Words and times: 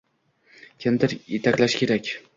Kimdir 0.85 1.15
etaklashi 1.39 1.77
kerak 1.83 2.11